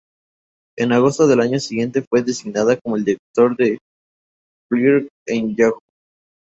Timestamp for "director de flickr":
2.97-5.07